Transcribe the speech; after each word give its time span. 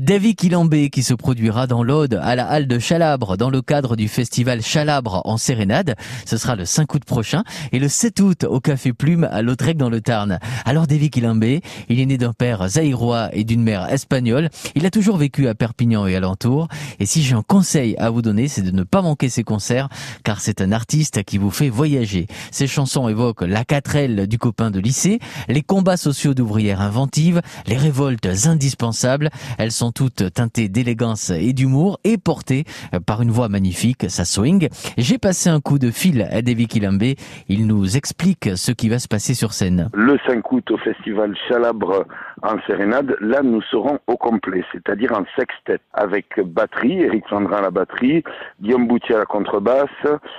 David 0.00 0.36
Quilambé 0.36 0.90
qui 0.90 1.02
se 1.02 1.14
produira 1.14 1.66
dans 1.66 1.84
l'Aude 1.84 2.18
à 2.20 2.34
la 2.34 2.46
halle 2.46 2.66
de 2.66 2.78
Chalabre 2.78 3.36
dans 3.36 3.50
le 3.50 3.62
cadre 3.62 3.94
du 3.94 4.08
festival 4.08 4.60
Chalabre 4.60 5.22
en 5.24 5.36
Sérénade. 5.36 5.94
Ce 6.26 6.36
sera 6.36 6.56
le 6.56 6.64
5 6.64 6.92
août 6.94 7.04
prochain 7.04 7.44
et 7.70 7.78
le 7.78 7.88
7 7.88 8.18
août 8.20 8.44
au 8.44 8.58
Café 8.60 8.92
Plume 8.92 9.28
à 9.30 9.42
Lautrec 9.42 9.76
dans 9.76 9.90
le 9.90 10.00
Tarn. 10.00 10.40
Alors 10.64 10.88
David 10.88 11.10
Quilambé, 11.10 11.60
il 11.88 12.00
est 12.00 12.06
né 12.06 12.18
d'un 12.18 12.32
père 12.32 12.68
zaïrois 12.68 13.28
et 13.32 13.44
d'une 13.44 13.62
mère 13.62 13.92
espagnole. 13.92 14.50
Il 14.74 14.84
a 14.84 14.90
toujours 14.90 15.16
vécu 15.16 15.46
à 15.46 15.54
Perpignan 15.54 16.06
et 16.06 16.16
alentour. 16.16 16.66
Et 16.98 17.06
si 17.06 17.22
j'ai 17.22 17.36
un 17.36 17.42
conseil 17.42 17.94
à 17.98 18.10
vous 18.10 18.22
donner, 18.22 18.48
c'est 18.48 18.62
de 18.62 18.72
ne 18.72 18.82
pas 18.82 19.02
manquer 19.02 19.28
ses 19.28 19.44
concerts 19.44 19.88
car 20.24 20.40
c'est 20.40 20.60
un 20.60 20.72
artiste 20.72 21.22
qui 21.22 21.38
vous 21.38 21.50
fait 21.50 21.68
voyager. 21.68 22.26
Ses 22.50 22.66
chansons 22.66 23.08
évoquent 23.08 23.42
la 23.42 23.64
quatrelle 23.64 24.26
du 24.26 24.38
copain 24.38 24.72
de 24.72 24.80
lycée, 24.80 25.20
les 25.48 25.62
combats 25.62 25.96
sociaux 25.96 26.34
d'ouvrières 26.34 26.80
inventives, 26.80 27.42
les 27.66 27.76
révoltes 27.76 28.26
indispensables. 28.46 29.30
Elles 29.58 29.70
sont 29.70 29.83
toutes 29.92 30.32
teintées 30.32 30.68
d'élégance 30.68 31.30
et 31.30 31.52
d'humour 31.52 31.98
et 32.04 32.18
portées 32.18 32.64
par 33.06 33.22
une 33.22 33.30
voix 33.30 33.48
magnifique, 33.48 34.06
sa 34.08 34.24
swing. 34.24 34.68
J'ai 34.98 35.18
passé 35.18 35.50
un 35.50 35.60
coup 35.60 35.78
de 35.78 35.90
fil 35.90 36.22
à 36.30 36.42
David 36.42 36.68
Kilambé. 36.68 37.16
Il 37.48 37.66
nous 37.66 37.96
explique 37.96 38.50
ce 38.56 38.72
qui 38.72 38.88
va 38.88 38.98
se 38.98 39.08
passer 39.08 39.34
sur 39.34 39.52
scène. 39.52 39.90
Le 39.94 40.18
5 40.26 40.52
août 40.52 40.70
au 40.70 40.78
festival 40.78 41.34
Chalabre 41.48 42.04
en 42.44 42.60
Sérénade, 42.66 43.16
là 43.20 43.42
nous 43.42 43.62
serons 43.62 43.98
au 44.06 44.16
complet, 44.16 44.64
c'est-à-dire 44.72 45.12
en 45.12 45.24
sextet, 45.36 45.80
avec 45.94 46.26
batterie, 46.40 47.02
Eric 47.02 47.24
Sandra 47.28 47.58
à 47.58 47.62
la 47.62 47.70
batterie, 47.70 48.22
Guillaume 48.60 48.86
Boutier 48.86 49.14
à 49.14 49.20
la 49.20 49.24
contrebasse, 49.24 49.88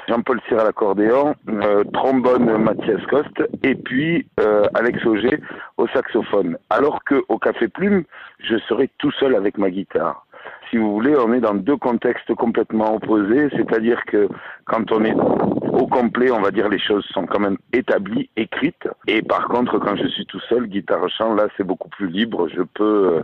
Jean-Paul 0.08 0.40
Cyr 0.48 0.60
à 0.60 0.63
l'accordéon, 0.66 1.36
euh, 1.49 1.84
trombone 1.94 2.58
Mathias 2.58 3.02
Coste, 3.08 3.44
et 3.63 3.76
puis 3.76 4.27
euh, 4.40 4.66
Alex 4.76 5.04
Auger 5.05 5.40
au 5.77 5.88
saxophone. 5.88 6.58
Alors 6.70 7.04
que 7.04 7.23
au 7.27 7.40
Café 7.40 7.68
Plume, 7.68 8.04
je 8.40 8.58
serai 8.70 8.90
tout 8.99 9.12
seul 9.12 9.35
avec 9.35 9.58
ma 9.58 9.70
guitare. 9.70 10.26
Si 10.70 10.77
vous 10.77 10.91
voulez, 10.91 11.16
on 11.18 11.34
est 11.34 11.40
dans 11.40 11.54
deux 11.54 11.77
contextes 11.77 12.34
complètement 12.35 12.96
opposés, 12.96 13.49
c'est-à-dire 13.51 14.04
que 14.05 14.27
quand 14.66 14.91
on 14.91 15.04
est 15.04 15.16
au 15.76 15.87
complet, 15.87 16.31
on 16.31 16.41
va 16.41 16.51
dire 16.51 16.70
les 16.70 16.79
choses 16.79 17.05
sont 17.13 17.26
quand 17.26 17.40
même 17.40 17.57
établies, 17.73 18.29
écrites. 18.37 18.87
Et 19.07 19.21
par 19.21 19.48
contre, 19.48 19.77
quand 19.79 19.95
je 19.95 20.07
suis 20.07 20.26
tout 20.26 20.40
seul, 20.49 20.67
guitare 20.67 21.09
chant, 21.09 21.34
là, 21.35 21.48
c'est 21.57 21.65
beaucoup 21.65 21.90
plus 21.90 22.07
libre. 22.07 22.48
Je 22.48 22.62
peux, 22.62 23.21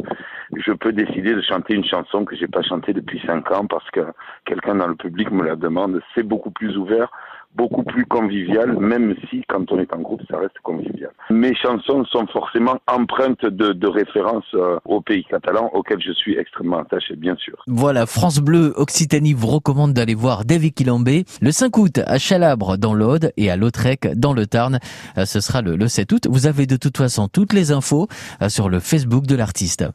je 0.56 0.72
peux 0.74 0.92
décider 0.92 1.34
de 1.34 1.42
chanter 1.42 1.74
une 1.76 1.86
chanson 1.86 2.26
que 2.26 2.36
j'ai 2.36 2.48
pas 2.48 2.62
chantée 2.62 2.94
depuis 2.94 3.22
cinq 3.26 3.50
ans 3.52 3.66
parce 3.66 3.90
que 3.92 4.02
quelqu'un 4.46 4.76
dans 4.76 4.88
le 4.88 4.96
public 4.96 5.32
me 5.32 5.44
la 5.44 5.56
demande. 5.56 6.02
C'est 6.14 6.24
beaucoup 6.24 6.52
plus 6.52 6.78
ouvert 6.78 7.10
beaucoup 7.56 7.84
plus 7.84 8.06
convivial, 8.06 8.78
même 8.78 9.16
si 9.30 9.44
quand 9.48 9.72
on 9.72 9.80
est 9.80 9.94
en 9.94 10.00
groupe, 10.00 10.22
ça 10.30 10.38
reste 10.38 10.58
convivial. 10.64 11.12
Mes 11.32 11.56
chansons 11.56 12.04
sont 12.12 12.28
forcément 12.28 12.78
empreintes 12.88 13.46
de, 13.46 13.88
références 13.88 14.44
euh, 14.54 14.78
au 14.84 15.00
pays 15.00 15.24
catalan, 15.24 15.70
auquel 15.74 16.02
je 16.02 16.12
suis 16.12 16.38
extrêmement 16.38 16.80
attaché, 16.80 17.16
bien 17.16 17.36
sûr. 17.38 17.64
Voilà, 17.68 18.06
France 18.06 18.40
Bleu 18.40 18.74
Occitanie 18.76 19.34
vous 19.34 19.48
recommande 19.48 19.94
d'aller 19.94 20.14
voir 20.14 20.44
David 20.44 20.74
Quilambé 20.74 21.24
le 21.42 21.52
5 21.52 21.78
août 21.78 22.00
à 22.06 22.18
Chalabre 22.18 22.78
dans 22.78 22.94
l'Aude 22.94 23.32
et 23.38 23.50
à 23.50 23.56
Lautrec 23.56 24.08
dans 24.20 24.34
le 24.34 24.46
Tarn. 24.46 24.80
Euh, 25.18 25.26
ce 25.26 25.40
sera 25.40 25.62
le, 25.62 25.78
le 25.78 25.88
7 25.88 26.12
août. 26.12 26.28
Vous 26.30 26.48
avez 26.48 26.66
de 26.66 26.76
toute 26.76 26.98
façon 26.98 27.30
toutes 27.30 27.54
les 27.54 27.72
infos 27.72 28.08
euh, 28.42 28.50
sur 28.50 28.68
le 28.68 28.82
Facebook 28.82 29.26
de 29.26 29.36
l'artiste. 29.36 29.86